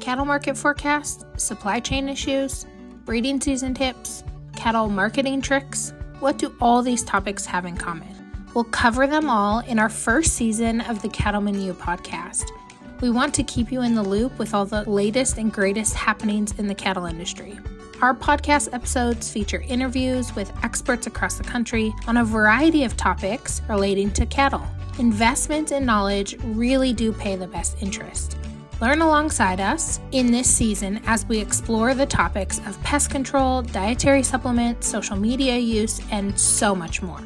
[0.00, 2.66] cattle market forecasts, supply chain issues,
[3.04, 4.24] breeding season tips,
[4.56, 5.92] cattle marketing tricks.
[6.20, 8.08] What do all these topics have in common?
[8.54, 12.48] We'll cover them all in our first season of the Cattleman U podcast.
[13.00, 16.52] We want to keep you in the loop with all the latest and greatest happenings
[16.58, 17.58] in the cattle industry.
[18.00, 23.60] Our podcast episodes feature interviews with experts across the country on a variety of topics
[23.68, 24.62] relating to cattle.
[24.98, 28.38] Investment and knowledge really do pay the best interest.
[28.80, 34.22] Learn alongside us in this season as we explore the topics of pest control, dietary
[34.22, 37.20] supplements, social media use, and so much more.